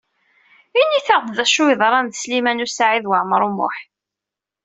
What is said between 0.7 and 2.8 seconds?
Init-aɣ-d acu yeḍran d Sliman U